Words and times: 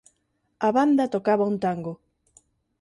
A 0.67 0.69
banda 0.77 1.05
tocaba 1.15 1.49
un 1.51 1.55
tango. 1.65 1.93